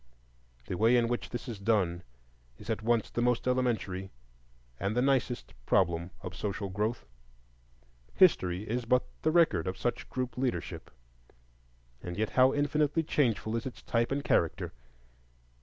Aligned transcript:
The 0.65 0.77
way 0.79 0.97
in 0.97 1.07
which 1.07 1.29
this 1.29 1.47
is 1.47 1.59
done 1.59 2.01
is 2.57 2.71
at 2.71 2.81
once 2.81 3.11
the 3.11 3.21
most 3.21 3.47
elementary 3.47 4.09
and 4.79 4.97
the 4.97 5.01
nicest 5.03 5.53
problem 5.67 6.09
of 6.23 6.35
social 6.35 6.69
growth. 6.69 7.05
History 8.15 8.63
is 8.63 8.85
but 8.85 9.05
the 9.21 9.29
record 9.29 9.67
of 9.67 9.77
such 9.77 10.09
group 10.09 10.39
leadership; 10.39 10.89
and 12.01 12.17
yet 12.17 12.31
how 12.31 12.51
infinitely 12.51 13.03
changeful 13.03 13.55
is 13.55 13.67
its 13.67 13.83
type 13.83 14.11
and 14.11 14.23
character! 14.23 14.73